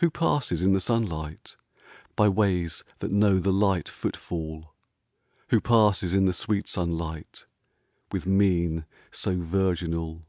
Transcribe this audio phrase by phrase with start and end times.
[0.00, 1.56] Who passes in the sunlight
[2.14, 4.74] By ways that know the light footfall?
[5.48, 7.46] Who passes in the sweet sunlight
[8.12, 10.26] With mien so virginal